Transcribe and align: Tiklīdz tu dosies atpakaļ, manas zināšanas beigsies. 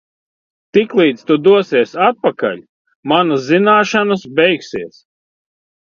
Tiklīdz 0.77 1.27
tu 1.27 1.37
dosies 1.49 1.93
atpakaļ, 2.07 2.65
manas 3.15 3.47
zināšanas 3.53 4.29
beigsies. 4.43 5.03